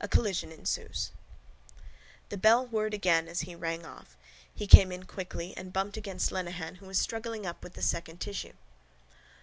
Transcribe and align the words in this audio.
A 0.00 0.08
COLLISION 0.08 0.52
ENSUES 0.52 1.10
The 2.30 2.38
bell 2.38 2.66
whirred 2.66 2.94
again 2.94 3.28
as 3.28 3.42
he 3.42 3.54
rang 3.54 3.84
off. 3.84 4.16
He 4.54 4.66
came 4.66 4.90
in 4.90 5.02
quickly 5.04 5.54
and 5.54 5.70
bumped 5.70 5.98
against 5.98 6.32
Lenehan 6.32 6.76
who 6.76 6.86
was 6.86 6.98
struggling 6.98 7.44
up 7.44 7.62
with 7.62 7.74
the 7.74 7.82
second 7.82 8.22
tissue. 8.22 8.54